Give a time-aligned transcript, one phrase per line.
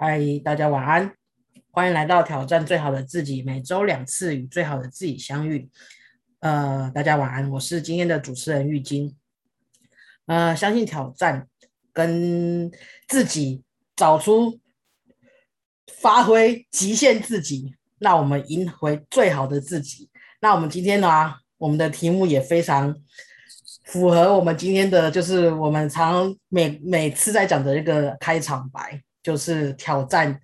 [0.00, 1.12] 嗨，大家晚安，
[1.72, 5.68] 欢迎来到挑战最好的自己，每周两次与最好的自己相遇。
[6.38, 9.16] 呃，大家晚安，我是今天的主持人玉晶。
[10.26, 11.48] 呃，相信挑战
[11.92, 12.70] 跟
[13.08, 13.64] 自己
[13.96, 14.60] 找出
[16.00, 20.08] 发挥极限自己，那我们赢回最好的自己。
[20.40, 22.94] 那我们今天呢，我们的题目也非常
[23.82, 29.02] 符合我们今天的，就是我们常每每次在讲的一个开场白。
[29.22, 30.40] 就是挑战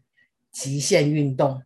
[0.53, 1.63] 极限运动。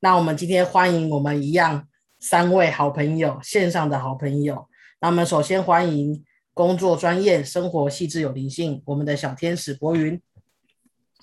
[0.00, 1.88] 那我们今天欢迎我们一样
[2.18, 4.68] 三位好朋友，线上的好朋友。
[5.00, 10.20] 那我们首先欢迎工作专业、生活细致有灵性，我们的小天使博云。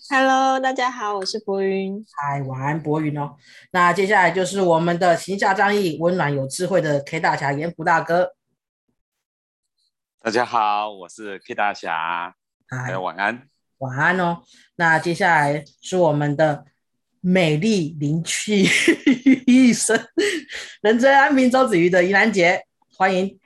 [0.10, 2.04] Hello，大家好，我是博云。
[2.18, 3.36] 嗨，晚安，博云哦。
[3.72, 8.34] 那接下来就是我们的行侠仗义、温暖有智慧的 K 大侠严福大哥。
[10.20, 12.36] 大家好，我是 K 大侠。
[12.68, 13.51] 嗨，晚安。
[13.81, 14.38] 晚安哦。
[14.76, 16.66] 那接下来是我们的
[17.20, 18.68] 美丽灵气
[19.48, 19.99] 医生，
[20.82, 22.63] 人真安平周子瑜的宜兰姐，
[22.96, 23.40] 欢迎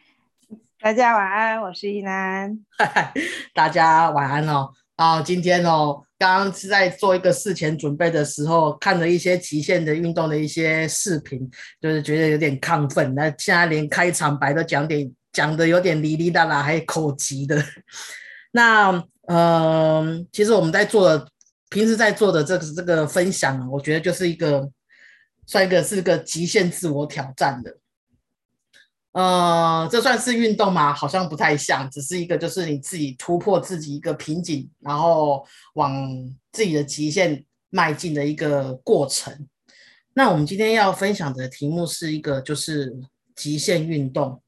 [0.79, 2.59] 大家晚安，我是宜兰。
[3.55, 4.69] 大家晚安哦。
[4.97, 11.49] 啊，今天哦，刚刚是在做一个事前准备的时候，看了一些极限的运动的一些视频，
[11.81, 13.15] 就是觉得有点亢奋。
[13.15, 17.63] 那现在连开场白都讲点讲的有点哩哩啦啦，还口急的。
[18.51, 19.01] 那。
[19.27, 21.27] 嗯，其实我们在做的，
[21.69, 24.69] 平时在做的这个这个分享，我觉得就是一个
[25.47, 27.75] 算一个是个极限自我挑战的。
[29.13, 30.93] 呃，这算是运动吗？
[30.93, 35.91] 好像不太像，只是一个就是你自己突破自己一个瓶颈，然后往
[36.51, 39.47] 自己的极限迈进的一个过程。
[40.13, 42.95] 那我们今天要分享的题目是一个就是
[43.35, 44.39] 极限运动。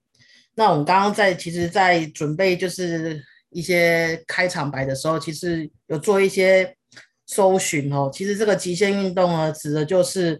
[0.54, 3.24] 那我们刚刚在其实，在准备就是。
[3.58, 6.76] 一些开场白的时候，其实有做一些
[7.26, 8.08] 搜寻哦。
[8.14, 10.40] 其实这个极限运动呢，指的就是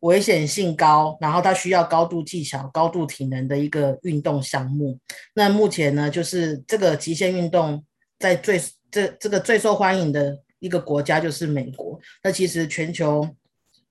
[0.00, 4.98] 危险性高，然后它需要高度技巧、高度体能的一个运动项目。
[5.32, 7.82] 那目前呢，就是这个极限运动
[8.18, 8.60] 在最
[8.90, 11.98] 这这个最受欢迎的一个国家就是美国。
[12.22, 13.26] 那其实全球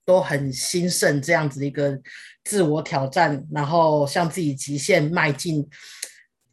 [0.05, 1.99] 都很兴盛这样子一个
[2.43, 5.67] 自我挑战，然后向自己极限迈进。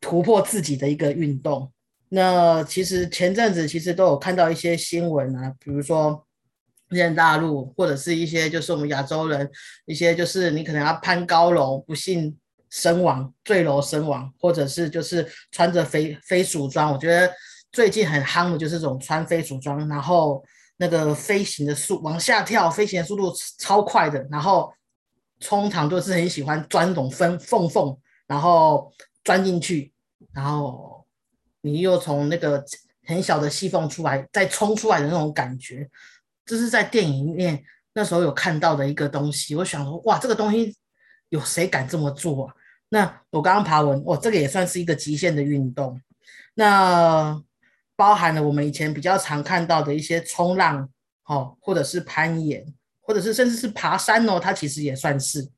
[0.01, 1.73] 突破自己的一个运动，
[2.15, 6.25] 那其实前阵子其实都有看到一些新闻啊，比如说
[6.91, 9.51] 在大陆或者是一些就是我们亚洲人，
[9.85, 12.39] 一些就是你可能要攀高楼不幸
[12.71, 16.93] 身亡、坠楼身亡，或者是就是穿着飞飞鼠装。
[16.93, 17.33] 我觉得
[17.73, 20.45] 最近很夯的就是这种穿飞鼠装，然后
[20.77, 24.73] 那个飞行的速往下跳，飞行的速度超快的，然后
[25.41, 27.97] 通常都是很喜欢钻那种分缝缝，
[28.29, 28.93] 然后
[29.25, 29.93] 钻进去。
[30.33, 30.94] 然后
[31.65, 32.63] 你又从那个
[33.07, 35.89] 很小的细缝出来，再冲出来的那种感觉，
[36.45, 37.65] 这是在电影里面
[37.95, 39.55] 那时候有看到的一个东西。
[39.55, 40.77] 我想说，哇，这个东西
[41.31, 42.55] 有谁敢这么做啊？
[42.91, 45.99] 那我刚刚爬文，哇，这个也算是一个极限的运动。
[46.55, 47.43] 那
[47.97, 50.87] 包含了我们以前比较常看到的一些冲浪，
[51.25, 52.63] 哦，或者是攀岩，
[53.01, 55.49] 或者是甚至是爬山哦，它其实也算是。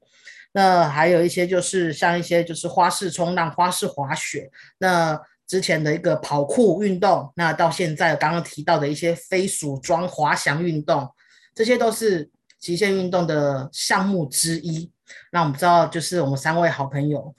[0.53, 11.09] 那还有一些就是像一些就是花式冲浪、花式滑雪，那之前的一个跑酷运动，那到现在刚刚提到的一些飞鼠装滑翔运动，
[11.55, 14.91] 这些都是极限运动的项目之一。
[15.31, 17.35] 那我们知道，就是我们三位好朋友，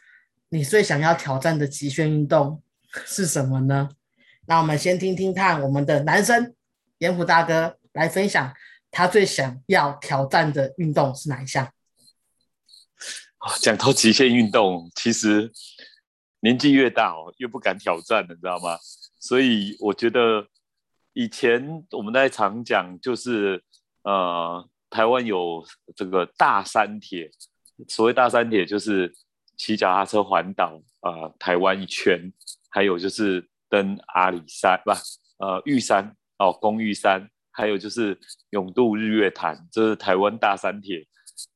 [0.50, 2.62] 你最想要挑战的极限运动
[3.06, 3.90] 是什么呢？
[4.45, 6.53] 那我们先听听看我们的男生
[7.00, 8.53] 严虎大哥来分享，
[8.89, 11.69] 他最想要挑战的运动是哪一项？
[13.59, 15.51] 讲到极限运动，其实
[16.47, 18.78] 年纪越大哦，越不敢挑战了，你知道吗？
[19.19, 20.47] 所以我觉得
[21.12, 23.62] 以前我们在常讲，就是
[24.03, 25.62] 呃，台湾有
[25.94, 27.30] 这个大山铁，
[27.90, 29.13] 所谓大山铁就是
[29.57, 32.31] 骑脚踏车环岛啊，台湾一圈，
[32.69, 34.91] 还有就是登阿里山，不，
[35.44, 38.18] 呃，玉山哦，公玉山，还有就是
[38.51, 41.06] 永渡日月潭，这是台湾大山铁。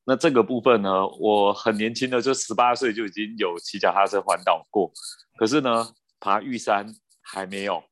[0.04, 4.92] 那这个部分呢，我很年轻的，就十八岁就已经有骑脚踏车环岛过，
[5.38, 5.88] 可是呢，
[6.20, 7.82] 爬玉山还没有，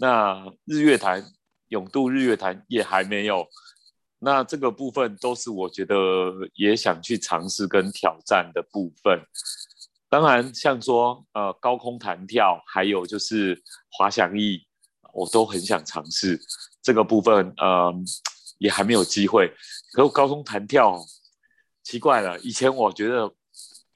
[0.00, 1.24] 那日月潭、
[1.68, 3.46] 永渡日月潭也还没有，
[4.18, 5.96] 那这个部分都是我觉得
[6.54, 9.20] 也想去尝试跟挑战的部分。
[10.08, 13.60] 当然，像说呃高空弹跳，还有就是
[13.90, 14.64] 滑翔翼，
[15.12, 16.40] 我都很想尝试。
[16.80, 18.04] 这个部分，嗯，
[18.58, 19.52] 也还没有机会。
[19.92, 20.98] 可高空弹跳，
[21.82, 22.38] 奇怪了。
[22.40, 23.32] 以前我觉得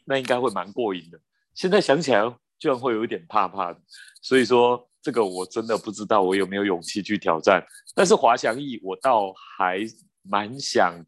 [0.05, 1.21] 那应该会蛮过瘾的，
[1.55, 2.23] 现在想起来
[2.59, 3.81] 居然会有一点怕怕的。
[4.23, 7.65] 所以说，这个我真的不知道我有没有勇气去挑战。
[7.95, 9.81] 但是滑翔翼我倒还
[10.23, 11.05] 蛮想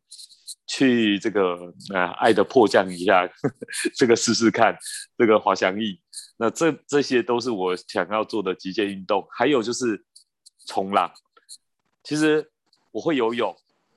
[0.67, 3.29] 去这个啊爱的迫降一下，
[3.97, 4.77] 这个试试看
[5.19, 6.01] 这个滑翔翼。
[6.39, 9.27] 那这这些都是我想要做的极限运动。
[9.31, 10.05] 还有就是
[10.67, 11.13] 冲浪，
[12.03, 12.51] 其实
[12.93, 13.55] 我会游泳，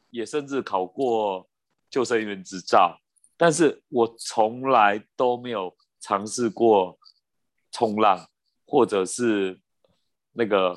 [0.09, 1.47] 也甚至考过
[1.89, 2.99] 救生员执照，
[3.37, 6.97] 但是我从来都没有尝试过
[7.71, 8.27] 冲浪，
[8.65, 9.59] 或者是
[10.33, 10.75] 那个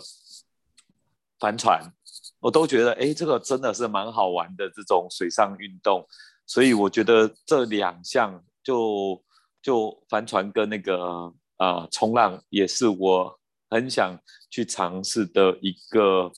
[1.38, 1.92] 帆船，
[2.40, 6.06] 我都觉得哎，这个真的是蛮好玩的这种水上运动，
[6.46, 9.22] 所以我觉得这两项就
[9.62, 13.38] 就帆船跟那个啊冲浪也是我
[13.70, 14.18] 很想
[14.50, 16.32] 去尝试的一个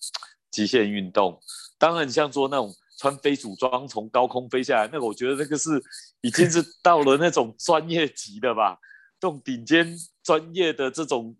[0.51, 1.41] 极限运动。
[1.79, 5.83] 当然，像做那种穿飞鼠装从高空飞下来，那个我觉得那个是
[6.21, 8.79] 已经是到了那种专业级的吧，
[9.19, 11.35] 这种顶尖专业的这种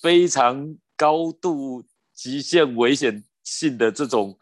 [0.00, 1.84] 非常高度
[2.14, 4.38] 极限危险性的这种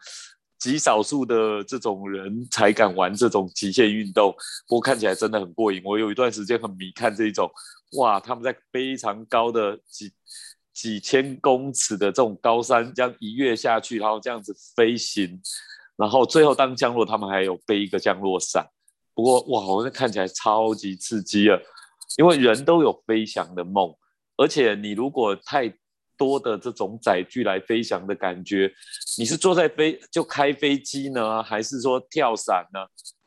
[0.59, 4.31] 极少数的这种人才敢玩这种极限运动。
[4.67, 7.49] 不过看起来真的很过瘾，我有一段时间很迷看这一种，
[7.97, 10.13] 哇，他们在非常高的几。
[10.77, 15.41] 几千公尺的这种高山，这样一跃下去，然后这样子飞行，
[15.95, 18.63] 然后最后当降落，他们还有背一个降落伞。
[19.15, 21.57] 不过哇，我那看起来超级刺激啊！
[22.19, 23.91] 因为人都有飞翔的梦，
[24.35, 25.73] 而且你如果太
[26.15, 28.71] 多的这种载具来飞翔的感觉，
[29.17, 32.79] 你是坐在飞就开飞机呢，还是说跳伞呢，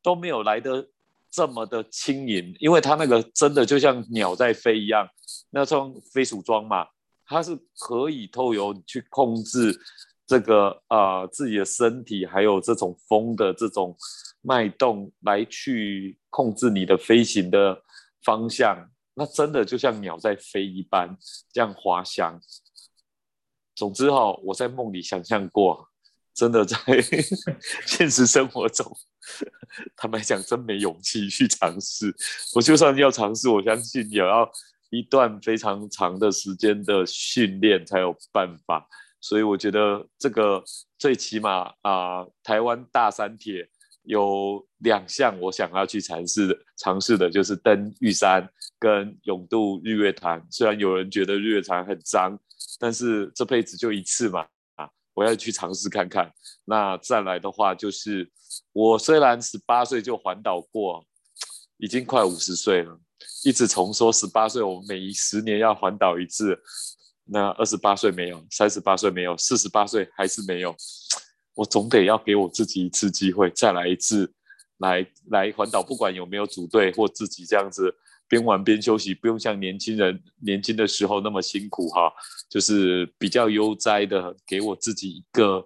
[0.05, 0.87] 都没有来的
[1.29, 5.09] 这么的轻盈，因为它那个真的就像鸟在飞一样，
[5.51, 6.87] 那双飞鼠装嘛。
[7.31, 9.81] 它是可以透由你去控制
[10.27, 13.97] 这个啊自己的身体，还有这种风的这种
[14.41, 17.81] 脉动来去控制你的飞行的
[18.25, 18.91] 方向。
[19.15, 21.17] 那真的就像鸟在飞一般，
[21.53, 22.41] 这样滑翔。
[23.77, 25.89] 总之哈，我在梦里想象过，
[26.35, 26.77] 真的在
[27.87, 28.85] 现实生活中，
[29.97, 32.13] 坦白讲，真没勇气去尝试。
[32.57, 34.51] 我就算要尝试，我相信也要。
[34.91, 38.87] 一段非常长的时间的训练才有办法，
[39.21, 40.63] 所以我觉得这个
[40.99, 43.69] 最起码啊，台湾大山铁
[44.03, 48.49] 有两项我想要去尝试的，尝试的就是登玉山
[48.79, 50.45] 跟勇渡日月潭。
[50.51, 52.39] 虽然有人觉得日月潭很脏，
[52.79, 56.33] 但是这辈子就一次嘛，啊，我要去尝试看看。
[56.65, 58.29] 那再来的话，就是
[58.73, 61.05] 我虽然十八岁就环岛过，
[61.77, 62.99] 已经快五十岁了。
[63.45, 66.61] 一直重说十八岁，我每十年要环岛一次。
[67.33, 70.75] 那二十八岁没有，三十八岁没有，四十八岁还是没有。
[71.55, 74.33] 我总得要给我自己一次机会，再来一次，
[74.79, 77.95] 来来环岛，不管有没有组队或自己这样子
[78.27, 82.13] 边玩边休息，不用像年轻人年轻的时候那么辛苦哈。
[82.49, 85.65] 就是比较悠哉的，给我自己一个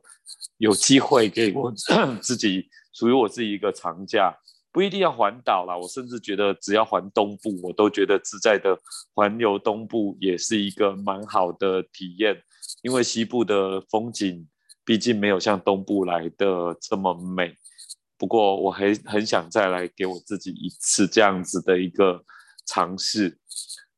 [0.59, 1.73] 有机会，给我
[2.21, 4.37] 自己属于我自己一个长假。
[4.75, 8.77] 不一定要环岛啦，我甚至觉得只要环东部，我都觉得自在的
[9.15, 12.43] 环游东部也是一个蛮好的体验。
[12.83, 14.45] 因为西部的风景
[14.85, 17.57] 毕竟没有像东部来的这么美。
[18.19, 22.25] 不过我还很想再来给我自己一次这样子的一个
[22.67, 23.39] 尝试。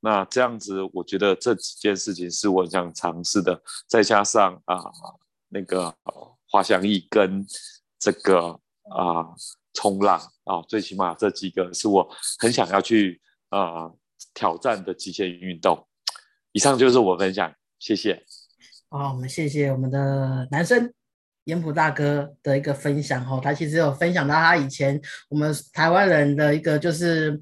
[0.01, 4.77] 那这样子，我觉得这几件事情是我想尝试的，再加上啊
[5.49, 5.95] 那个
[6.51, 7.47] 滑翔翼跟
[7.99, 8.61] 这个
[8.95, 9.33] 啊。
[9.77, 12.09] 冲浪啊，最起码这几个是我
[12.41, 13.95] 很想要去呃
[14.33, 15.87] 挑战的极限运动。
[16.53, 18.25] 以上就是我分享，谢谢。
[18.89, 20.91] 啊，我们谢谢我们的男生
[21.45, 23.39] 严普大哥的一个分享哦。
[23.43, 27.39] 他其实有分享到他以前我们台湾人的一个就是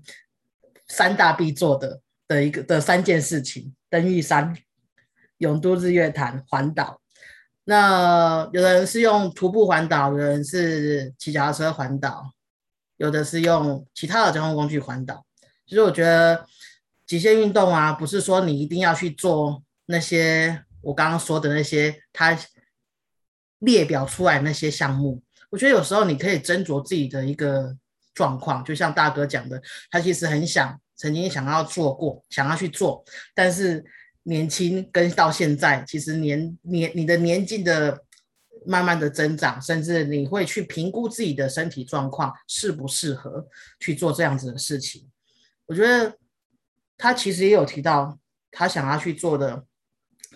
[0.89, 4.53] 三大必做的的一个的三件事情：登玉山、
[5.39, 7.01] 永都日月潭、环岛。
[7.67, 12.31] 那有的人是用徒步环岛，有人是骑脚踏车环岛，
[12.99, 15.25] 有的是用其他的交通工具环岛。
[15.67, 16.47] 其实我觉得
[17.07, 22.39] 极限运动啊，不是说你一定要去做那些我刚刚说的那些他
[23.61, 25.23] 列表出来那些项目。
[25.49, 27.75] 我觉得有时候你可以斟酌自己的一个
[28.13, 33.03] 状况，就像大哥讲的，他其实很想曾经想要做过，想要去做，
[33.35, 33.83] 但是。
[34.25, 38.05] 年轻跟到现在，其实年年你的年纪的
[38.67, 43.47] 慢慢的增长，甚至你会去评估自己的身体状况适不适合
[43.79, 45.11] 去做这样子的事情。
[45.67, 46.19] 我觉得
[46.97, 48.19] 他其实也有提到
[48.51, 49.65] 他想要去做的，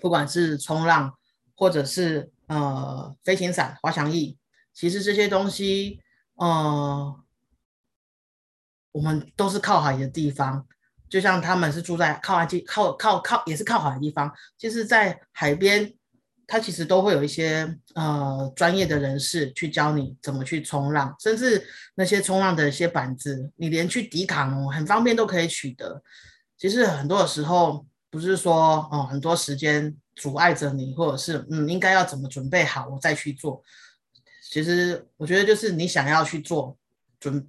[0.00, 1.18] 不管是冲浪
[1.57, 4.37] 或者是呃飞行伞、滑翔翼，
[4.75, 6.00] 其实这些东西，
[6.35, 7.18] 呃，
[8.92, 10.66] 我们都是靠海的地方。
[11.09, 15.93] 就像他们是住在靠岸地靠靠靠也是靠海的地方，就是在海边，
[16.47, 26.03] 它其实都会有一些呃专业的人士去教你怎么去冲浪，甚至那些冲浪的一些板子，你连去迪卡侬很方便都可以取得。
[26.57, 33.62] 其实很多的时候不是说哦很多时间阻碍着你，或者是嗯应该要怎么准备好我再去做。
[34.50, 36.77] 其实我觉得就是你想要去做
[37.21, 37.47] 准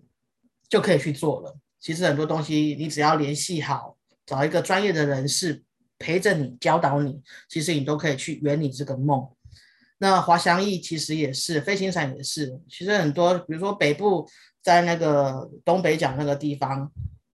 [0.68, 1.58] 就可以去做了。
[1.80, 5.64] 其实很多东西，你只要联系好，找一个专业的人士
[5.98, 9.28] 陪着你教导你，其实你都可以去圆你这个梦。
[9.98, 12.60] 那滑翔翼其实也是，飞行伞也是。
[12.70, 14.28] 其实很多，比如说北部
[14.62, 16.90] 在那个东北角那个地方，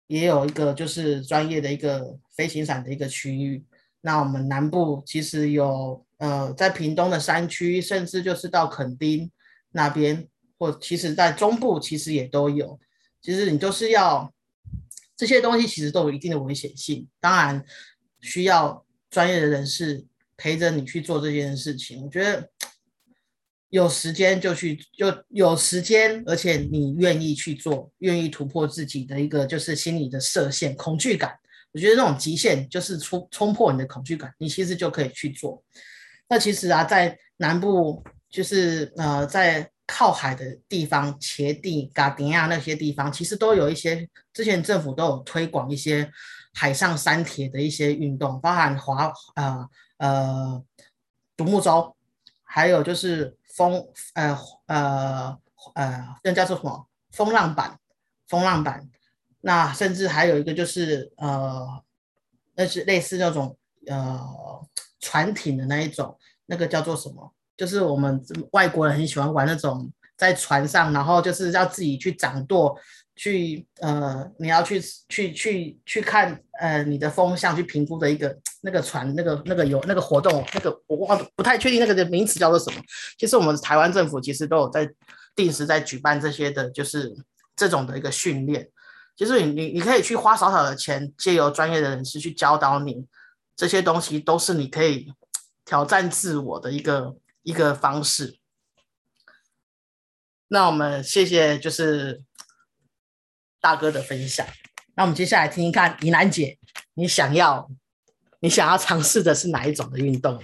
[0.06, 3.64] 也有一个就是专业的一个飞行伞的一个区域。
[4.00, 9.30] 那我们南部其实有，呃，在屏东的山区，甚至就是到垦丁
[9.70, 12.78] 那边，或其实在中部其实也都有。
[13.22, 14.34] 其实你都是要
[15.16, 17.64] 这些东西，其实都有一定的危险性，当然
[18.20, 20.04] 需要专业的人士
[20.36, 22.02] 陪着你去做这件事情。
[22.02, 22.50] 我觉得
[23.68, 31.38] 有时间就去，就有时间，而且你愿意去做，愿意突破自己的一个就是心理的设限、恐惧感。
[31.70, 35.62] 我觉得那种极限就是冲冲破你的恐惧感，你其实就可以去做。
[36.28, 39.71] 那其实啊，在南部就是呃在。
[39.94, 46.10] 靠海的地方，茄地、嘎迪亚那些地方，其实都有一些之前政府都有推广一些
[46.54, 49.68] 海上山铁的一些运动，包含划呃
[49.98, 50.64] 呃
[51.36, 51.94] 独木舟，
[52.42, 55.38] 还有就是风呃呃
[55.74, 57.78] 呃那叫做什么风浪板，
[58.26, 58.88] 风浪板，
[59.42, 61.84] 那甚至还有一个就是呃
[62.54, 64.18] 那是类似那种呃
[65.00, 67.34] 船艇的那一种，那个叫做什么？
[67.56, 68.20] 就是我们
[68.52, 72.76] 外国人很喜欢玩那种在船上，然后就是要自己去掌舵，
[73.14, 82.80] 去呃，你要去去去去看呃你的风向去评估的一个那个船那个那个游那个活动，那个我忘不太确定那个的名词叫做什么。
[83.18, 84.88] 其实我们台湾政府其实都有在
[85.34, 87.12] 定时在举办这些的，就是
[87.56, 88.68] 这种的一个训练。
[89.16, 93.04] 其实你你你可以去花少少的钱，借由专业的人士去教导你
[93.56, 95.12] 这些东西，都是你可以
[95.64, 97.14] 挑战自我的一个。
[97.44, 98.38] 一个方式，
[100.46, 102.22] 那我们谢谢就是
[103.60, 104.46] 大哥的分享。
[104.94, 106.56] 那我们接下来听一看，怡兰姐，
[106.94, 107.68] 你想要
[108.38, 110.40] 你想要尝试的是哪一种的运动？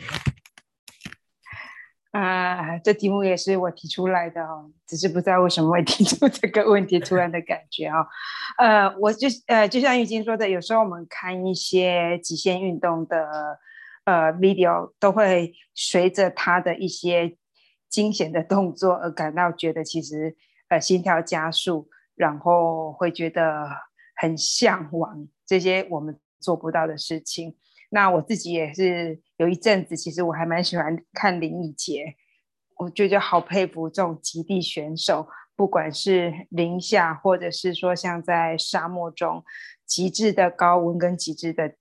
[2.10, 8.04] 啊，这题目也是我提出来的哦，只是不知道为什么会提出这个问题，突然的感觉啊。
[8.56, 13.60] 呃，我就呃，就像玉晶说的，有时候我们看一些极限运动的。
[14.08, 17.36] 呃，video 都会随着他的一些
[17.90, 20.34] 惊险的动作而感到觉得其实
[20.68, 23.68] 呃心跳加速，然后会觉得
[24.16, 27.58] 很向往这些我们做不到的事情。
[27.90, 32.14] 那我自己也是有一阵子，其实我还蛮喜欢看林奕杰，
[32.76, 39.44] 我觉得好佩服这种极地选手，不管是零下或者是说像在沙漠中
[39.84, 41.74] 极致的高温跟极致的。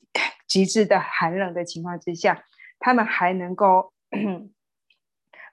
[0.47, 2.45] 极致的寒冷的情况之下，
[2.79, 3.91] 他们还能够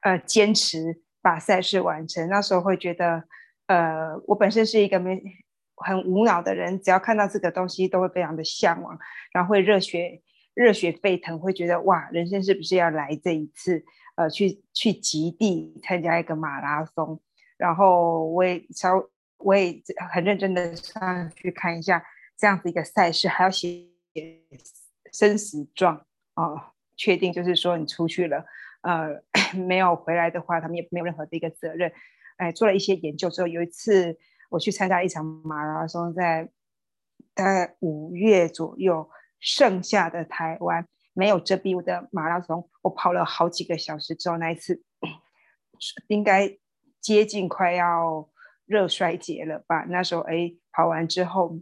[0.02, 2.28] 呃坚持把赛事完成。
[2.28, 3.24] 那时候会觉得，
[3.66, 5.20] 呃，我本身是一个没
[5.76, 8.98] 很无脑的人，只要看到这个东西都会非常的向往，
[9.32, 10.22] 然后会热血
[10.54, 13.84] 热血沸腾，会觉得哇，人生是不是要来这一次？
[14.16, 17.20] 呃，去去极地参加一个马拉松，
[17.56, 18.92] 然后我也稍
[19.38, 19.82] 我也
[20.12, 22.00] 很认真的上去看一下
[22.36, 23.88] 这样子一个赛事，还要写。
[25.14, 26.04] 生死状
[26.34, 26.60] 哦，
[26.96, 28.44] 确定就是说你出去了，
[28.82, 29.22] 呃，
[29.56, 31.90] 没有回来的话，他们也没有任何的一个责任。
[32.36, 34.18] 哎，做了一些研究之后，有一次
[34.50, 36.50] 我去参加一场马拉松，在
[37.32, 44.82] 大概五月左右，剩下的台湾没有遮蔽物的马拉松，我跑了好几个小时之后，那一次
[46.08, 46.58] 应该
[47.00, 48.28] 接近快要
[48.66, 49.84] 热衰竭了吧？
[49.88, 51.60] 那时候哎，跑完之后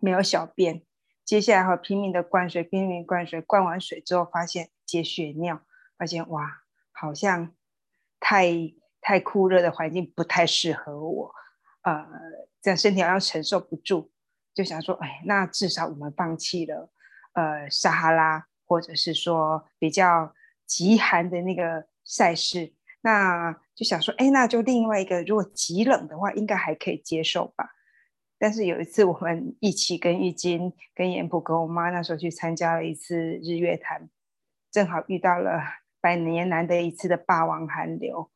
[0.00, 0.85] 没有小便。
[1.26, 5.60] 接下来会拼命的灌水，拼命灌水，灌完水之后发现结血尿，
[5.98, 7.52] 发现哇，好像
[8.20, 11.34] 太太酷热的环境不太适合我，
[11.82, 12.06] 呃，
[12.62, 14.12] 这样身体好像承受不住，
[14.54, 16.92] 就想说，哎，那至少我们放弃了，
[17.32, 20.32] 呃，撒哈拉或者是说比较
[20.64, 27.70] 极寒的那个赛事，那就想说，哎，那就另外一个，如果极冷的话，应该还可以接受吧。
[28.38, 34.08] 但是有一次，我们一起跟玉金、跟严普、跟我妈那时候去参加了一次日月潭，
[34.70, 35.60] 正好遇到了
[36.00, 38.30] 百年难得一次的霸王寒流。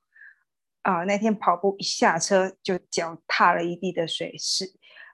[0.83, 4.65] 啊，那天跑步一下车就脚踏了一地的水，是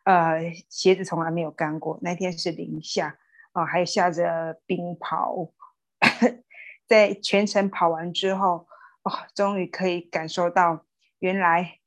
[0.04, 1.98] 呃，鞋子从来没有干过。
[2.02, 3.18] 那天是零下
[3.50, 5.50] 啊，还下着冰雹。
[6.86, 8.68] 在全程跑完之后，
[9.02, 10.86] 哦，终于可以感受到，
[11.18, 11.80] 原来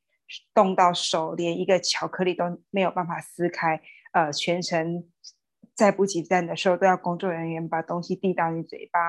[0.53, 3.81] 冻到手，连一个巧克力都没有办法撕开。
[4.11, 5.03] 呃，全程
[5.75, 8.99] 在补给站的时候，都要工作人员把东西递到你嘴巴。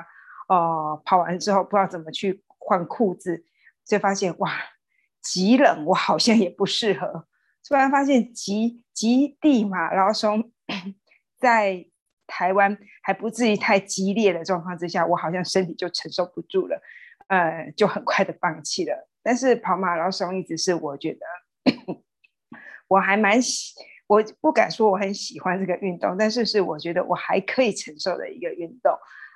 [0.49, 3.45] 哦，跑完之后不知道怎么去换裤子，
[3.87, 4.53] 就发现哇，
[5.23, 7.27] 极冷，我好像也不适合。
[7.67, 10.51] 突然发现极极地马拉松
[11.39, 11.87] 在
[12.27, 16.81] 台湾还不至于太激烈的状况之下，我好像身体就承受不住了，
[17.29, 19.10] 呃，就很快的放弃了。
[19.23, 21.21] 但是跑马拉松一直是我觉得
[22.89, 23.75] 我还蛮喜，
[24.07, 28.93] 我不敢说我很喜欢这个运动，但是是我觉得我还可以承受的一个运动。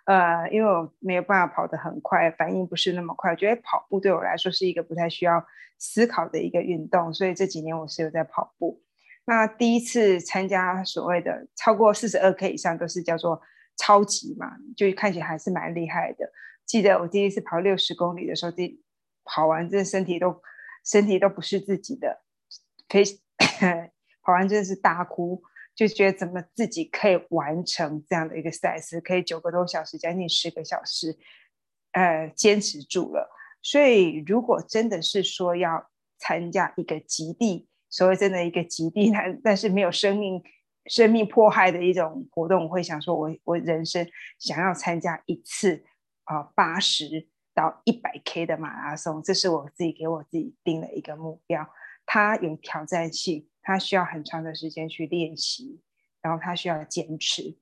[0.06, 3.30] 呃，因为我没有办法跑得很快，反应不是那么快。
[3.30, 5.42] 我觉得跑步对我来说是一个不太需要
[5.78, 8.82] 思考的一个运动，所以这几年我是有在跑步。
[9.24, 13.40] 那第一次参加所谓的超过四十二 K 以上都是叫做
[13.78, 16.30] 超级嘛，就看起来还是蛮厉害的。
[16.66, 18.83] 记得我第一次跑六十公里的时候，第
[19.24, 20.40] 跑完真的身体都
[20.84, 22.22] 身体都不是自己的，
[22.88, 23.04] 可以
[24.22, 25.42] 跑完真的是大哭。
[25.74, 31.18] 就觉得怎么自己可以完成这样的一个赛事，可以九个多小时，将近十个小时，
[31.90, 33.28] 呃，坚持住了。
[33.60, 40.40] 所以，如果真的是说要参加一个极地，所谓真的一个极地， 但但是没有生命
[40.86, 45.82] 生命迫害的一种活动，我会想说，我我人生想要参加一次
[46.22, 51.66] 啊八十到一百 K 的马拉松，这是我自己给我自己定了一个目标，
[52.04, 53.48] 它有挑战性。
[53.66, 55.80] 他需要很长的时间去练习，
[56.20, 57.56] 然后他需要坚持。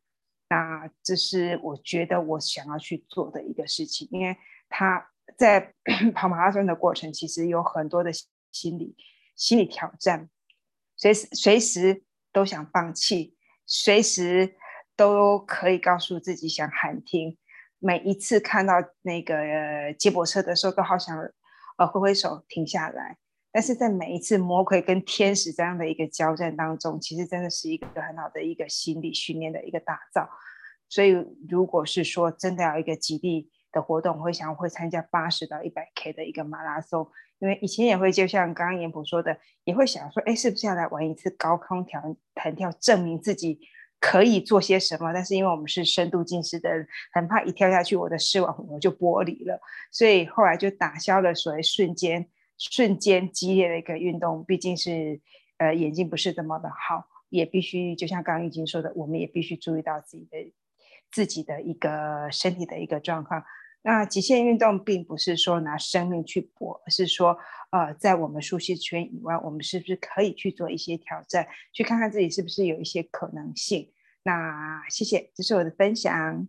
[0.48, 4.36] 那这是我觉得我想要去做的一个事情，因为
[4.68, 5.72] 他在
[6.12, 8.10] 跑马拉松的过程，其实有很多的
[8.50, 8.96] 心理
[9.36, 10.28] 心理挑战，
[10.96, 14.56] 随时随时都想放弃，随时
[14.96, 17.38] 都可以告诉自己想喊停。
[17.84, 19.34] 每一次看到那个
[19.98, 21.18] 接驳车的时候，都好想
[21.76, 23.16] 呃挥挥手停下来。
[23.50, 30.30] 但是在每一次魔鬼跟天使这样的一个交战当中，其实真的是一个很好的一个心理训练的一个打造。
[30.88, 31.10] 所以，
[31.48, 42.00] 如果是说真的要一个极地的活动，我会想会参加八十到一百 K 的一个马拉松，因为以前也会就像刚刚严普说的，也会想说，哎，是不是要来玩一次高空跳
[42.32, 43.58] 弹跳，证明自己
[44.02, 45.12] 可以做些什么？
[45.14, 49.60] 但是因为我们是深度近视的人，很怕一跳下去，我的视网膜就剥离了，
[49.92, 52.28] 所以后来就打消了所谓瞬间。
[52.58, 55.20] 瞬间激烈的一个运动，毕竟是
[55.58, 60.52] 呃眼睛不是这么的好，也必须就像刚刚已经说的，我们也必须注意到自己的
[61.10, 63.42] 自己的一个身体的一个状况。
[63.82, 67.36] 那极限运动并不是说拿生命去搏，而是说
[67.70, 73.90] 呃在我们舒适圈以外，我们是不是可以去做一些挑战，去看看自己是不是有一些可能性。
[74.24, 76.46] 那谢谢，这是我的分享。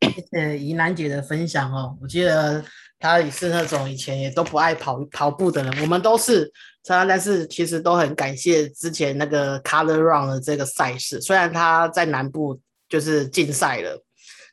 [0.00, 2.64] 谢谢怡楠姐的分享哦，我记得
[2.98, 6.52] 她也是那种以前也都不爱跑跑步的人，我们都是，
[6.84, 14.04] 但是其实都很感谢之前那个 Color Run 的这个赛事，虽然她在南部就是禁赛了，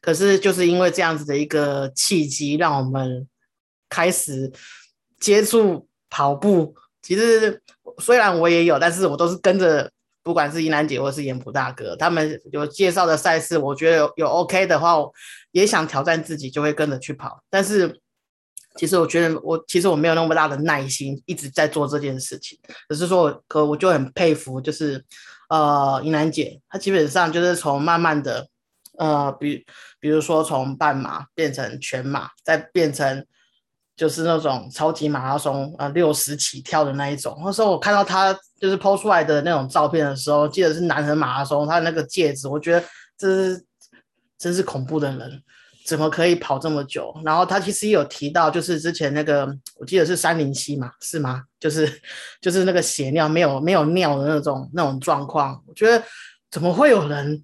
[0.04, 3.28] 可是就是因为这样子的一个契机，让我们
[3.90, 4.52] 开始
[5.20, 6.76] 接触跑步。
[7.02, 7.60] 其实
[7.98, 9.90] 虽然我也有，但是我都是跟着。
[10.26, 14.96] 不管是伊兰姐或是严普大哥，他们有介绍的赛事，我觉得有有 OK 的话，
[15.52, 17.44] 也想挑战自己，就会跟着去跑。
[17.50, 18.00] 但是
[18.78, 22.58] 其实我觉得我其实我没有那么大的耐心一直在做这件事情。
[22.88, 25.04] 只是说我，可我就很佩服，就是
[25.50, 28.48] 呃伊兰姐，她基本上就是从慢慢的
[28.98, 29.66] 呃，比
[30.00, 33.26] 比如说从半马变成全马，再变成。
[33.96, 37.40] 就是那种超级马拉松，呃，六十起跳的那一种。
[37.46, 42.84] 那时候我看到他就是抛出来的那种照片的时候，记得是男人马拉松，他那个戒指，我觉得
[43.16, 43.64] 这是
[44.40, 45.44] 真是恐怖的人，
[45.86, 47.14] 怎么可以跑这么久？
[47.24, 51.44] 然后他其实也有提到，就是之前那个我记得是三零七嘛，是吗？
[51.60, 51.88] 就是
[52.42, 55.64] 就是那个血尿没有没有尿的那种那种状况。
[55.68, 56.04] 我觉得
[56.50, 57.44] 怎么会有人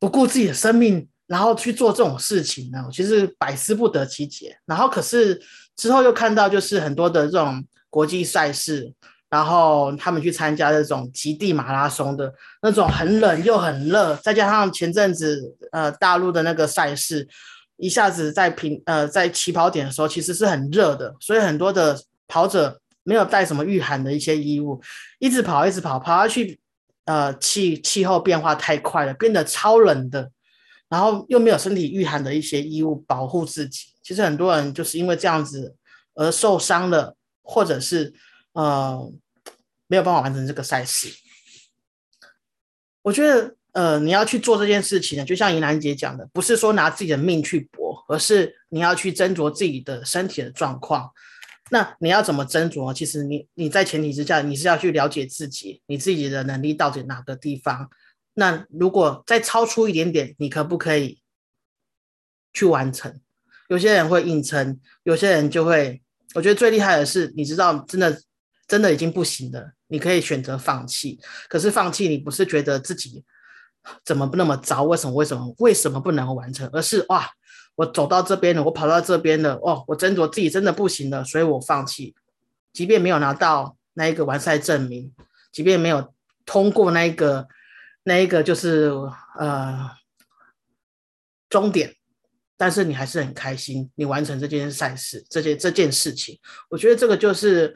[0.00, 1.06] 不顾自己的生命？
[1.28, 4.58] 然后去做这种事情呢，其实百思不得其解。
[4.66, 5.40] 然后可是
[5.76, 8.92] 之后又看到，就是很多的这种国际赛事，
[9.28, 17.28] 然后他们去参加这种极地马拉松的那种很冷又很热，再加上前阵子呃大陆的那个赛事，
[17.76, 24.82] 一下子在平呃在起跑点的时候其实是很热的，所以很多的跑者没有带什么御寒的一些衣物，
[25.20, 26.58] 一直跑一直跑跑下去，
[27.10, 30.30] 呃气气候变化太快了，变得超冷的。
[30.88, 35.76] 然后又没有身体御寒的一些衣物保护自己，其实很多人就是因为这样子
[36.14, 38.12] 而受伤了，或者是
[38.54, 39.12] 呃
[39.86, 41.08] 没有办法完成这个赛事。
[43.02, 51.08] 我觉得呃，你要去做这件事情呢，就像怡兰姐讲的，不是说拿自己的命去搏，而是你要去斟酌自己的身体的状况。
[51.70, 52.92] 那你要怎么斟酌？
[52.92, 57.88] 其实你你在前提之下，你是要去了解自己，你自己的能力到底哪个地方。
[58.34, 61.20] 那如果再超出一点点，你可不可以
[62.52, 63.20] 去完成？
[63.68, 66.02] 有些人会硬撑，有些人就会。
[66.32, 68.22] 我觉得最厉害的是，你知道，真的
[68.68, 71.18] 真的已经不行了，你可以选择放弃。
[71.48, 73.24] 可是放弃，你不是觉得自己
[74.04, 74.84] 怎么那么糟？
[74.84, 75.12] 为什么？
[75.12, 75.52] 为什么？
[75.58, 76.70] 为什么不能完成？
[76.72, 77.28] 而是哇，
[77.76, 82.14] 我走到这边了，我跑到这边了，哦，我斟酌自己真的不行了，所以我放弃。
[82.72, 85.12] 即便没有拿到那一个完赛证明，
[85.52, 87.48] 即便没有通过那一个
[88.04, 88.92] 那一个就是
[89.38, 89.90] 呃
[91.48, 91.96] 终点。
[92.56, 97.74] 但是你还是很开心，你完成这件赛事，这件这件事情，我觉得这个就是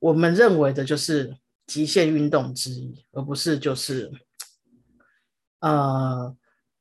[0.00, 1.36] 我们认为的，就是
[1.68, 4.10] 极限运动之一，而不是就是，
[5.60, 6.34] 呃，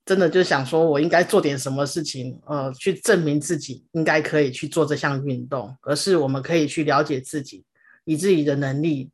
[0.05, 7.63] 真的就想说我应该做点什么事情，呃，去证明自己应该可以去做这项运动，而是我们可以去了解自己，
[8.03, 9.09] 以自己的能力，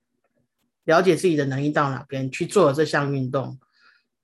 [0.86, 3.58] 了解自己的能力到哪边去做这项运动。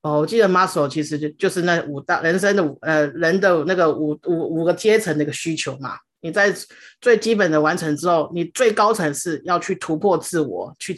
[0.01, 5.97] 哦，我记得 muscle 其实就就是那五大人生的五呃人的那个五五五个阶层的一个需求嘛。
[6.21, 6.51] 你在
[6.99, 10.97] 最基本的完成之后，你最高层是要去突破自我，去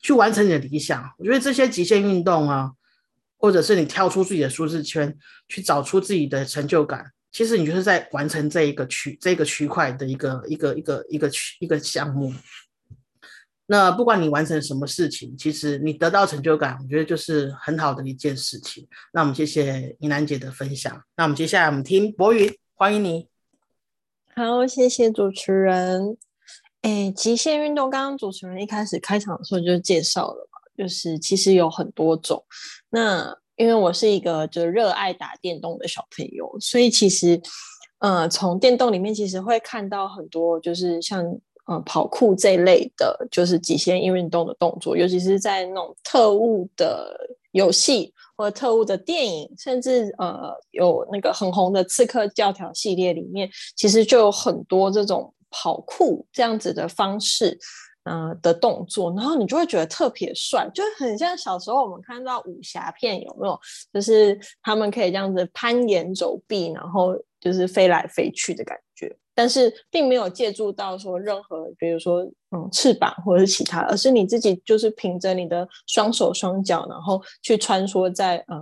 [0.00, 1.04] 去完成你的理想。
[1.18, 2.70] 我觉得这些极限运动啊，
[3.38, 5.16] 或者是你跳出自己的舒适圈，
[5.48, 12.34] 去找出自己的成就感，其实你就是在完成这一个区这个区块的一个一个一个一个区一个项目。
[13.70, 18.88] 那不管你完成什么事情，其实你得到成就感，我觉得就是很好的一件事情。
[19.12, 21.02] 那我们谢谢怡兰姐的分享。
[21.16, 23.28] 那我们接下来我们听博云，欢迎你。
[24.34, 26.16] 好，谢谢主持人。
[26.80, 32.42] 哎，极限运动，刚刚主持人一开始开场的时候就介绍了嘛，就是其实有很多种。
[32.88, 37.38] 那因为我是一个就热爱打电动的小朋友，所以其实
[37.98, 41.38] 呃，从电动里面其实会看到很多，就是像。
[41.70, 47.14] 呃，跑酷这类的，就是极限运动的动作，尤其是在那种特务的
[47.50, 57.58] 游戏或者特务的电影，甚至呃有那个很红的《刺客教条》系列里面，其实就有很多这种跑酷这样子的方式，
[58.08, 63.58] 呃的动作，然后你就会觉得特别帅，就很像小时候我们看到武侠片，有没有？
[63.92, 69.14] 就是他们可以这样子攀岩走壁，然后就是飞来飞去的感觉。
[69.34, 78.58] 但是并没有借助到说任何，比如说嗯翅膀或者是其他，而是你自己就是凭着你的双手双脚，然后去穿梭在呃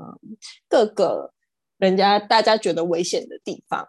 [0.69, 1.33] 各个
[1.79, 3.89] 人家大家觉得危险的地方。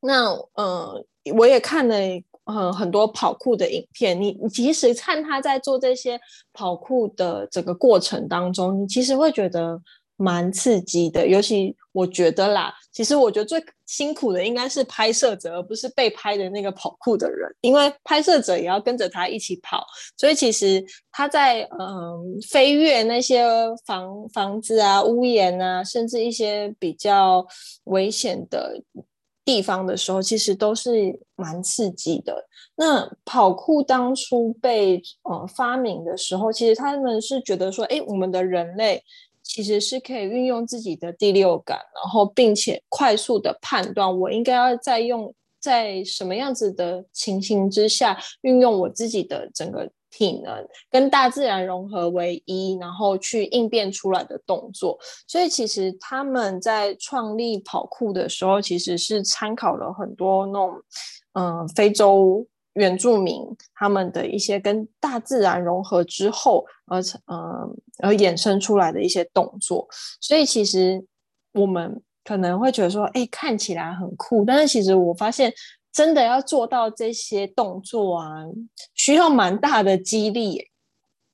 [0.00, 1.96] 那呃我也看了
[2.44, 6.20] 呃很多跑酷的影片，你你即使看他在做这些
[6.52, 9.80] 跑酷的整个过程当中，你其实会觉得。
[10.16, 19.84] 蛮刺激的，尤其我觉得啦，其实我觉得最辛苦的应该是拍摄者，而不是被拍的那个跑酷的人，因为拍摄者也要跟着他一起跑，
[20.16, 23.44] 所以其实他在嗯飞越那些
[23.84, 27.44] 房房子啊、屋檐啊，甚至一些比较
[27.84, 28.80] 危险的
[29.44, 32.46] 地方的时候，其实都是蛮刺激的。
[32.76, 39.02] 那跑酷当初被呃发明的时候，其实他们是觉得说，哎，我们的人类。
[39.44, 54.96] 其实是可以运用自己的第六感，然后并且快速的判断我应该要再用在什么样子的情形之下运用我自己的整个体能跟大自然融合为一，然后去应变出来的动作。
[55.26, 60.74] 所以其实他们在创立跑酷的时候，其实是参考了很多那种
[61.32, 62.46] 嗯非洲。
[62.74, 63.36] 原住民
[63.74, 67.36] 他们的一些跟大自然融合之后而成，嗯，
[67.98, 69.86] 而衍生出来的一些动作，
[70.22, 71.04] 所以其实
[71.52, 75.52] 我们可能会觉得说，哎，看起来很酷，但是其实我发现，
[75.92, 78.44] 真的要做到这些动作啊，
[78.94, 80.68] 需要蛮大的激励。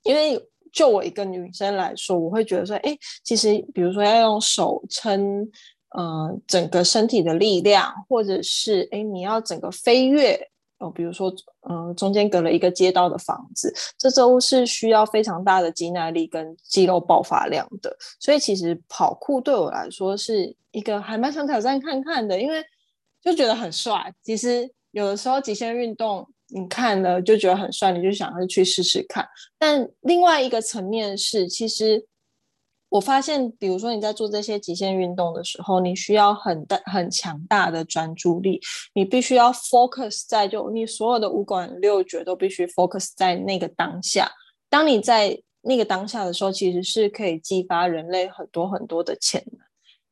[0.02, 0.40] 因为
[0.72, 5.48] 就我一个女生来说，我会觉得说，哎，其实比如说要用手撑，
[5.90, 10.38] 呃，整个身体的力量，或者是哎，你要整个飞跃。
[10.80, 11.28] 哦，比如说，
[11.68, 17.96] 嗯，中间隔了一个街道的房子，这都是需要非常大的肌耐力跟肌肉爆发量的。
[18.20, 22.64] 所以其实跑酷对我来说是一个还蛮想挑战看看的，因为
[23.28, 24.12] 就觉得很帅。
[24.22, 29.26] 其实有的时候极限运动你看了就觉得很帅，你就想要去试试看。
[29.58, 32.06] 但另外一个层面是，其实。
[32.90, 38.58] 我发现，比如说你在做这些极限运动的时候，你需要很大、很强大的专注力，
[38.94, 44.32] 你必须要 focus 在就你所有的五感六觉都必须 focus 在那个当下。
[44.70, 49.60] 当你在那个当下的时候，其实是可以激发人类很多很多的潜能。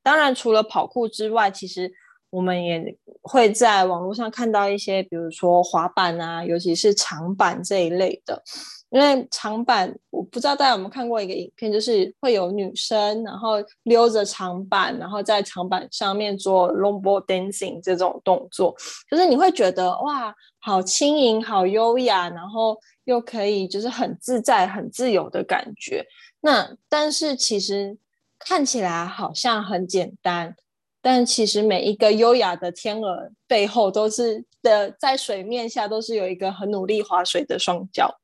[0.02, 1.90] 当然，除了跑酷之外，其实
[2.30, 8.42] 我们也会在网络上看到一些，比如说滑板啊，尤其是长板这一类的。
[8.90, 18.74] 因为长板，我不知道大家有没有看过一个影片，就是会有女生然后溜着长板，然后在长板上面做 longboard dancing 这种动作，
[19.10, 26.06] 就是你会觉得哇，好轻盈，好优雅，然后又可以就是很自在、很自由的感觉。
[26.40, 27.98] 那但是其实
[28.38, 30.54] 看起来好像很简单，
[31.06, 38.18] 但其实每一个优雅的天鹅背后都是的，在水面下都是有一个很努力划水的双脚。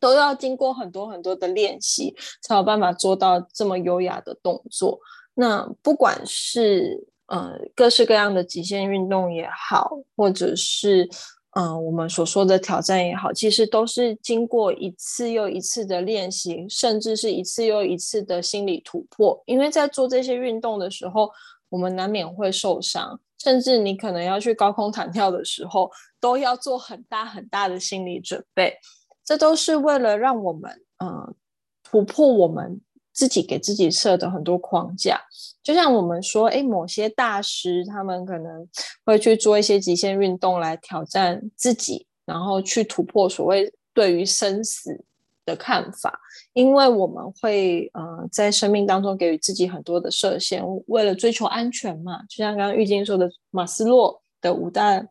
[0.00, 4.98] 都要经过很多很多的练习，才有办法做到这么优雅的动作。
[5.34, 11.06] 那不管是呃各式各样的极限运动也好，或者是
[11.50, 19.42] 嗯我们所说的挑战也好，其实都是经过一次又一次的练习，甚至是一次又一次的心理突破。
[19.44, 21.30] 因为在做这些运动的时候，
[21.68, 28.76] 我们难免会受伤，甚至你可能要去高空弹跳的时候，都要做很大很大的心理准备。
[29.24, 31.34] 这都是为了让我们，呃，
[31.82, 32.80] 突破我们
[33.12, 35.20] 自己给自己设的很多框架。
[35.62, 38.68] 就像我们说，哎，某些大师他们可能
[39.04, 45.04] 会去做一些极限运动来挑战自己，然后去突破所谓对于生死
[45.46, 46.20] 的看法。
[46.52, 52.22] 因为我们会，呃，在生命当中给予自己很多的设限，为了追求安全嘛。
[52.28, 55.06] 就像刚刚玉晶说的，马斯洛的五大。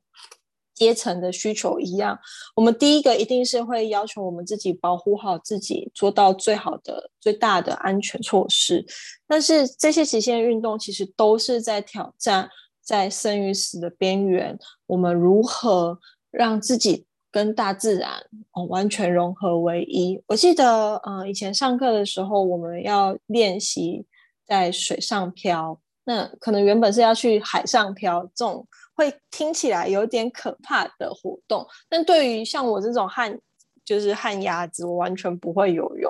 [0.76, 2.20] 阶层的需求一样，
[2.54, 8.86] 我们第一个一定是会要求我们自己保护好自己，做到最好的、最大的安全措施。
[9.26, 12.50] 但是这些极限运动其实都是在挑战
[12.82, 15.98] 在生与死的边缘，我们如何
[16.30, 18.14] 让自己跟大自然
[18.54, 20.18] 哦完全融合为一？
[20.26, 24.06] 我记得，嗯，以前上课的时候，我们要练习
[24.46, 28.66] 在水上漂，那可能原本是要去海上漂这种。
[28.94, 33.38] 会听起来有点可怕的活动，但对于像我这种旱
[33.84, 36.10] 就是旱鸭子，我完全不会游泳，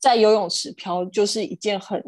[0.00, 2.02] 在游泳池漂就是一件很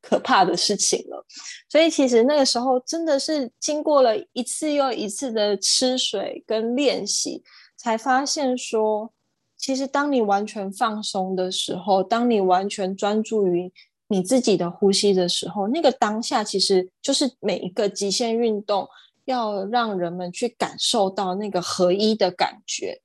[0.00, 1.22] 可怕的事情了。
[1.68, 7.42] 所以其实那个时候真的是经过了一次又一次的吃水跟练习，
[7.78, 9.10] 才发现说，
[9.56, 13.72] 其实当你完全放松的时候，当你完全专注于
[14.08, 18.86] 你自己的呼吸的时候，那个当下其实就是每一个极限运动。
[19.24, 22.98] 要让人们去感受到那个合一的感觉，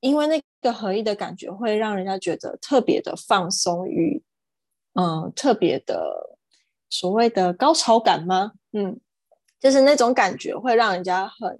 [0.00, 4.22] 因为那个合一的感觉会让人家觉得特别的放松与，
[4.92, 6.36] 嗯，特别的
[6.90, 8.52] 所谓的高潮感吗？
[8.74, 9.00] 嗯，
[9.58, 11.58] 就是那种感觉会让人家很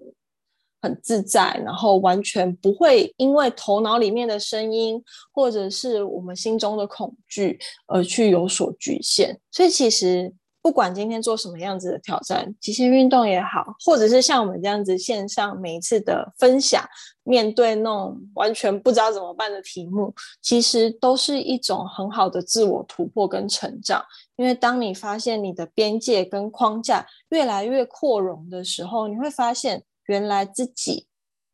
[0.82, 9.40] 很自在，然后完全不会因为头脑里面的声音或者是我们心中的恐惧而去有所局限。
[9.50, 10.34] 所以其实。
[10.64, 16.80] 不管今天做什么样子的挑战，极限运动也好，或者是像我们这样子线上每一次的分享，
[17.24, 24.04] 面对那种完全不知道怎么办的题目，其实都是一种很好的自我突破跟成长。
[24.36, 31.06] 因为当你发现你的边界跟框架越来越扩容的时候，你会发现原来自己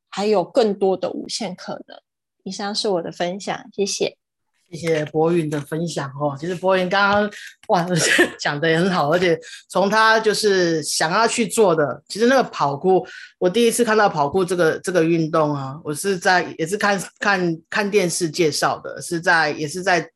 [0.09, 2.01] 还有更多的无限可能。
[2.45, 4.17] 以上是我的分享，谢谢。
[4.71, 6.37] 谢谢博云的分享哦。
[6.39, 7.31] 其实博云刚刚
[7.69, 7.87] 哇
[8.39, 13.07] 讲的也很好，而且从他就是想要去做的，其实那个跑酷，
[13.39, 20.11] 我第一次看到跑酷这个这个运动啊，我是在也是看看看电视介绍的，是在也是在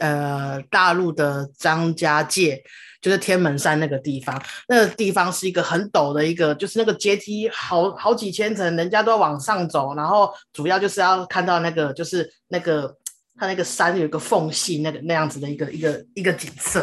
[0.00, 2.62] 呃大陆的张家界，
[3.00, 12.96] 就是天门山那个地方，那个地方是一个很陡的一个，就是那个阶梯好好几千层，人家都要往上走，然后主要就是要看到那个就是那个。
[13.38, 16.82] 它那个山有一个缝隙，那个那样子的一个一个一个景色。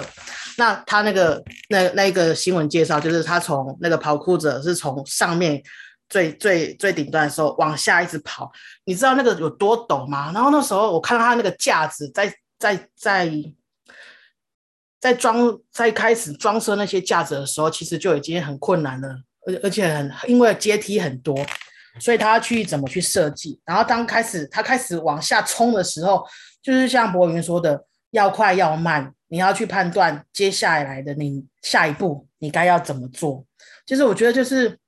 [0.56, 5.60] 那他那个那那一个新闻介绍，就是他从那个跑酷者是从上面
[6.10, 8.52] 最最最顶端的时候往下一直跑，
[8.86, 10.32] 你知道那个有多陡吗？
[10.32, 13.34] 然后那时候我看到他那个架子在在在
[15.04, 19.10] 在装在开始装设那些架子的时候，其实就已经很困难了，
[19.46, 21.38] 而而且很因为阶梯很多。
[22.00, 26.26] 所以他要去怎么去设计，然后当开始他开始往下冲的时候，
[26.62, 33.46] 就是像博云说的，要快要慢，你要去判断接下来的你下一步你该要怎么做。
[33.86, 34.80] 其实我觉得就是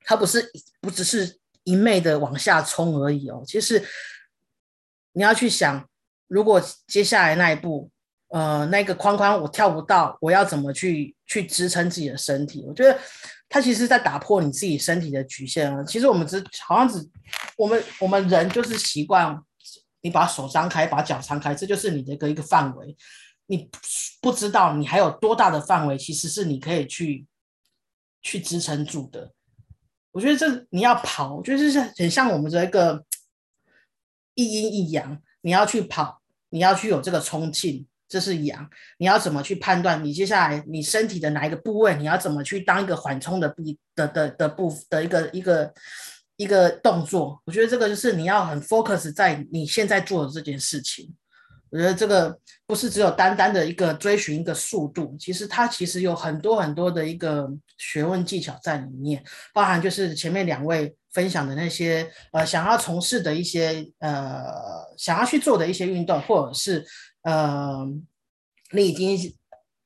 [0.00, 3.80] 他不是不只是一昧的往下冲而已哦，其实
[5.12, 5.88] 你要去想，
[6.26, 7.92] 如果接下来那一步，
[8.34, 12.64] 呃，那个框框我跳不到，我要怎么去去支撑自己的身体？
[12.66, 12.98] 我觉得。
[13.46, 15.84] 它其实，在打破你自己身体的局限啊。
[15.84, 16.98] 其实我们只好像只
[17.56, 19.38] 我们我们人就是习惯
[20.00, 22.96] 你把手张开，把脚张开，这就是你的一个一个范围。
[23.46, 23.70] 你
[24.20, 27.26] 不知道你还有多大的范围，其实是你可以去
[28.22, 29.30] 去支撑住的。
[30.10, 33.04] 我觉得这你要跑，我觉得就是很像我们这个
[34.34, 38.68] 一阴一阳，你要去跑，你要去有这个冲劲，这是阳。
[38.98, 43.62] 你要怎么去判断你接下来你身体的哪一个部位，你要怎么去当一个缓冲的部
[43.94, 45.74] 的的的部的一个一个
[46.36, 47.40] 一个动作？
[47.44, 51.14] 我觉得这个就是你要很 focus 在你现在做的这件事情。
[51.70, 52.38] 我觉得这个
[52.68, 59.20] 不是只有单单的一个追寻一个速度，其实它其实有很多很多的一个学问技巧在里面，
[59.52, 64.44] 包含就是前面两位分享的那些呃想要从事的一些呃
[64.96, 66.86] 想要去做的一些运动，或者是
[67.24, 67.86] 呃
[68.70, 69.34] 你已经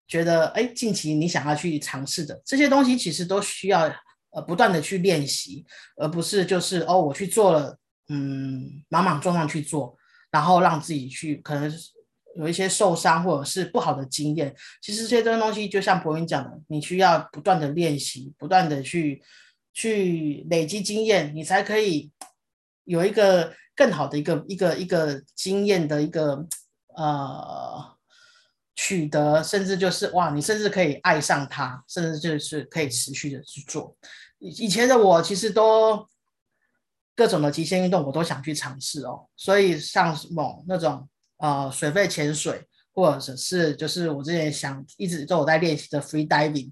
[0.07, 3.93] 觉得哎近期你想要去尝试的这些东西，其实都需要
[4.31, 5.65] 呃不断的去练习，
[5.97, 9.97] 而不是就是哦我去做了嗯莽莽撞撞去做。
[10.31, 11.73] 然后让自己去可能
[12.37, 19.23] 有一些受伤或者是不好的经验，其实这些东西就像博云讲的，你需要不断的练习，不断的去
[19.73, 22.11] 去累积经验，你才可以
[22.85, 26.47] 有一个更好的一个一个一个经验的一个
[26.99, 27.97] 呃
[28.77, 33.97] 取得，甚至就是哇，你甚至可以爱上它，甚至就是可以持续的去做。
[34.39, 36.07] 以以前的我其实都。
[37.19, 41.09] 各种的极限运动我都想去尝试哦，所以像什么那种
[41.39, 46.71] 呃水肺潜水，或者是就是我之前想一直都有在练习的 free diving，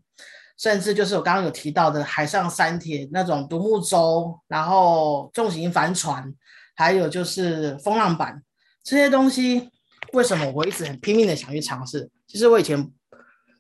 [0.57, 6.33] 甚至就是我刚刚有提到的海上三铁那种独木舟，然后重型帆船，
[6.77, 8.41] 还有就是风浪板
[8.85, 9.69] 这些东西，
[10.13, 12.09] 为什么我一直很拼命的想去尝试？
[12.27, 12.91] 其实我以前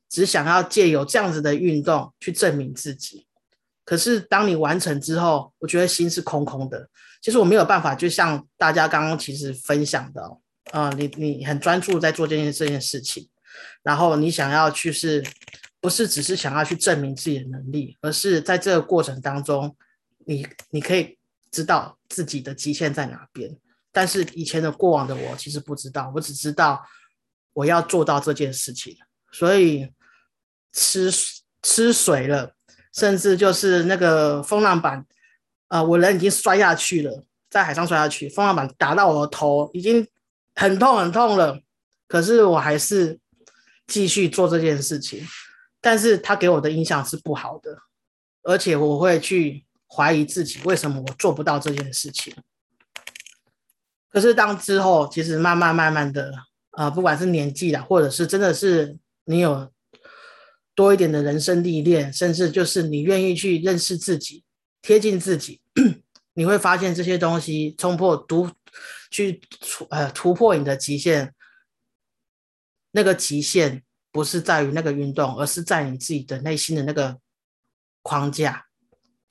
[0.09, 3.27] 只想要借由这样子的运动去证明自己。
[3.85, 6.89] 可是当你完成之后，我觉得心是空空的。
[7.23, 10.39] 其实我没有办法，就像大家刚刚其实分享的，
[10.73, 13.29] 啊，你你很专注在做这件这件事情，
[13.83, 15.25] 然后你想要去是，
[15.81, 19.77] 不是只是想要去证明自己的能力，而是在这个过程当中，
[20.25, 21.17] 你你可以
[21.51, 23.57] 知道自己的极限在哪边。
[23.97, 26.87] 但是以前的过往的我其实不知道，我只知道
[27.55, 28.95] 我要做到这件事情，
[29.33, 29.91] 所以
[30.71, 31.11] 吃
[31.63, 32.53] 吃水了。
[32.93, 35.07] 甚至就是那个风浪板，
[35.69, 40.07] 啊，我人已经摔下去了，在海上摔下去，风浪板打到我的头，已经
[40.55, 41.59] 很痛很痛了。
[42.07, 43.19] 可是我还是
[43.87, 45.27] 继续做这件事情，
[45.81, 47.79] 但是他给我的印象是不好的，
[48.43, 52.35] 而且我会去怀疑自己，为什么我做不到这件事情。
[54.17, 56.33] 可是当之后，其实慢慢慢慢的，
[56.71, 59.71] 啊，不管是年纪啦，或者是真的是你有。
[60.75, 64.45] 多一点的人生历练，甚至就是你愿意去认识自己、
[64.83, 65.63] 贴近自己，
[66.35, 68.51] 你会发现这些东西冲破、突
[69.11, 71.35] 去突呃突破你的极限。
[72.91, 77.19] 那个极限不是在于那个运动，而是在你自己的内心的那个
[78.03, 78.67] 框架。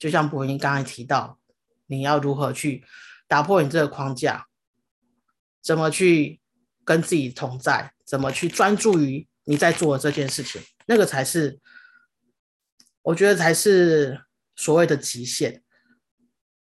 [0.00, 1.38] 就像博英刚才提到，
[1.86, 2.84] 你要如何去
[3.28, 4.45] 打破你这个框架？
[5.66, 6.38] 怎么去
[6.84, 7.92] 跟自己同在？
[8.06, 10.62] 怎么去专注于你在做的这件事情？
[10.86, 11.58] 那个才是，
[13.02, 14.20] 我觉得才是
[14.54, 15.60] 所谓的极限。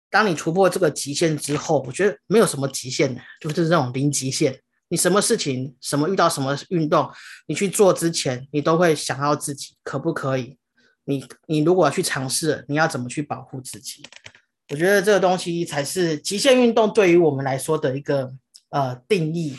[0.10, 4.62] 当你突破这个极限之后，我觉得没有什么极限的，就是那种零极限。
[4.89, 7.10] 你什么事情、什么遇到什么运动，
[7.47, 10.58] 你去做之前，你都会想要自己可不可以？
[11.06, 14.04] 你你如果要去尝试，你要怎么去保护自己？
[14.67, 18.34] 我觉得这个东西才是极限运动对于我们来说的一个
[18.71, 19.55] 呃定义。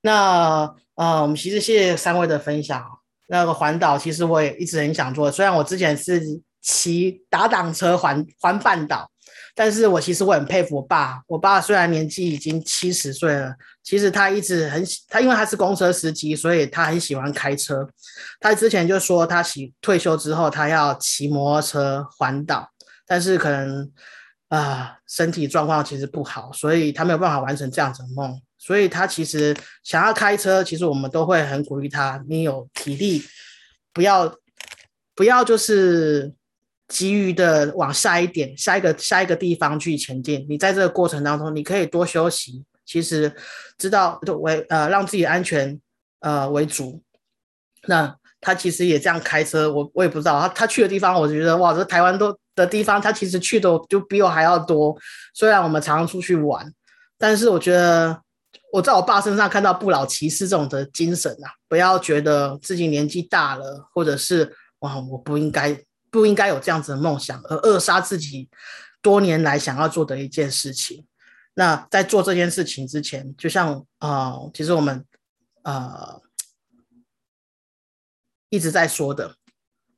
[0.00, 2.84] 那呃，我们其实谢谢三位的分享。
[3.26, 6.20] 那个环岛其实我也一直很想做，虽然我之前是
[6.60, 9.10] 骑打挡车环环半岛，
[9.54, 11.22] 但是我其实我很佩服我爸。
[11.26, 17.88] 我爸虽然年纪已经七十岁了，其实他一直很他因为他是公车司机，所以他很喜欢开车。
[18.38, 22.68] 他之前就说他喜退休之后他要骑摩托车环岛，
[23.06, 23.90] 但是可能
[24.48, 28.40] 啊身体状况其实不好，所以他没有办法完成这样子的梦。
[28.58, 32.22] 所以他其实想要开车，其实我们都会很鼓励他。
[32.26, 33.22] 你有体力，
[33.92, 34.34] 不要
[35.14, 36.32] 不要就是
[36.88, 40.46] 急于的往下一点、下一个下一个地方去前进。
[40.48, 42.64] 你在这个过程当中，你可以多休息。
[42.86, 43.34] 其实
[43.78, 45.78] 知道为呃让自己安全
[46.20, 47.02] 呃为主。
[47.86, 54.96] 那他其实也这样开车，我我也不知道他他去的地方，我觉得哇，这台湾都的地方，他其实去的就比我还要多。
[55.32, 56.72] 虽然我们常常出去玩，
[57.18, 58.22] 但是我觉得。
[58.72, 61.54] 我在我爸身上看到不老骑士这种的精神啊！
[61.68, 65.80] 不要觉得自己年纪大了，或者是哇，我不应该
[66.10, 68.48] 不应该有这样子的梦想，而扼杀自己
[69.00, 71.06] 多年来想要做的一件事情。
[71.54, 75.04] 那在做这件事情之前，就像呃，其实我们
[75.62, 76.20] 呃
[78.48, 79.36] 一直在说的，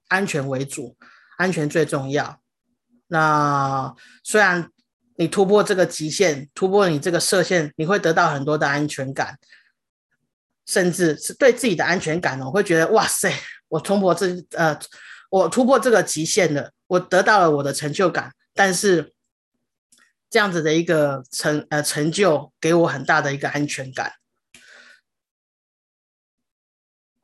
[0.09, 0.95] 安全为主，
[1.39, 2.43] 安全最重要。
[3.09, 3.95] 那
[4.25, 4.71] 虽然
[5.17, 9.39] 你突破这个极限，突破你这个射线，你会得到很多的安全感，
[10.67, 13.33] 甚至是对自己的安全感哦，会觉得哇塞，
[13.69, 14.79] 我突破这呃，
[15.31, 18.33] 我突破这个极限了，我得到了我的成就感。
[18.53, 19.15] 但是
[20.29, 24.13] 这样子的一个成呃成就，给我很大的一个安全感。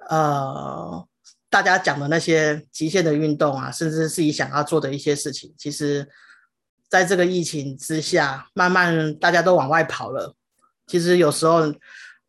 [0.09, 1.09] 呃，
[1.53, 6.09] 大家讲的那些极限的运动啊，甚至是自己想要做的一些事情，其实。
[6.93, 10.37] 在这个疫情之下，慢慢大家都往外跑了。
[10.87, 11.73] 其实有时候，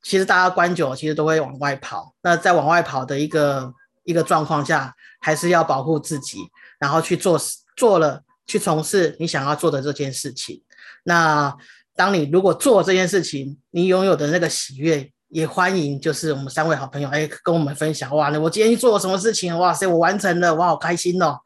[0.01, 2.15] 其实大家关久，其实都会往外跑。
[2.21, 3.74] 那在往外跑的一个
[4.05, 6.38] 一个状况下，还是要保护自己，
[6.80, 7.38] 然后去做
[7.76, 10.63] 做了去从事你想要做的这件事情。
[11.03, 11.53] 那
[11.93, 19.57] 当你如果做这件事情，你拥有的那个喜悦，也欢迎就是我们三位好朋友哎跟我们分享哇，那我今天做了什么事情？
[19.57, 21.39] 哇塞，我完成了，我好开心哦。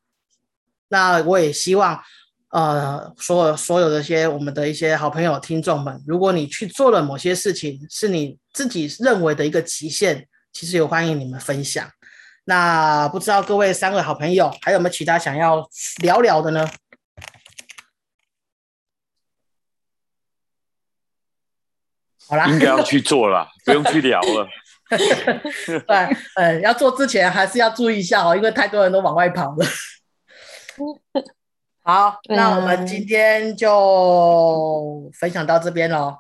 [0.90, 2.00] 那我也希望。
[2.50, 11.86] 呃，所有所有的些我们的一些好朋友、听众们，如果你去做了某些事情，是你自己认为的一个极限，其实也欢迎你们分享。
[12.46, 15.62] 那不知道各位三位好朋友还有没有其他想要
[16.02, 16.66] 聊聊的呢？
[22.30, 24.48] 好啦，应该要去做了， 不用去聊了。
[25.66, 29.66] 对，呃，要做之前还是要注意一下哦，因为太多人都往外跑了。
[31.84, 36.18] 好，那我们今天就分享到这边喽。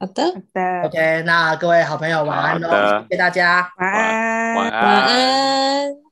[0.00, 2.68] 好的，好的，OK，那各位好朋友晚安喽，
[3.08, 6.07] 谢谢大家，晚安，晚晚安。